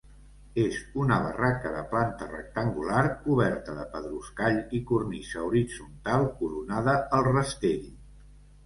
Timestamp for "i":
4.79-4.81